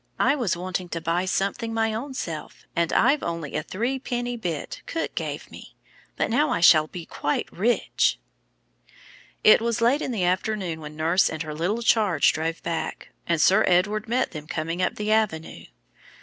I 0.17 0.33
was 0.35 0.57
wanting 0.57 0.89
to 0.89 0.99
buy 0.99 1.25
something 1.25 1.75
my 1.75 1.93
own 1.93 2.15
self, 2.15 2.65
and 2.75 2.91
I've 2.91 3.21
only 3.21 3.53
a 3.55 3.63
little 3.71 4.67
cook 4.87 5.13
gave 5.13 5.51
me, 5.51 5.75
but 6.15 6.31
now 6.31 6.49
I 6.49 6.59
shall 6.59 6.87
be 6.87 7.05
quite 7.05 7.47
rich." 7.53 8.17
It 9.43 9.61
was 9.61 9.79
late 9.79 10.01
in 10.01 10.11
the 10.11 10.23
afternoon 10.23 10.79
when 10.81 10.95
nurse 10.95 11.29
and 11.29 11.43
her 11.43 11.53
little 11.53 11.83
charge 11.83 12.33
drove 12.33 12.63
back, 12.63 13.09
and 13.27 13.39
Sir 13.39 13.63
Edward 13.67 14.07
met 14.09 14.31
them 14.31 14.47
coming 14.47 14.81
up 14.81 14.95
the 14.95 15.11
avenue. 15.11 15.65